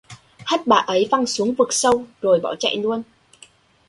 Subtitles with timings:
[0.45, 3.03] Hất bà ấy văng xuống vực sâu rồi bỏ chạy luôn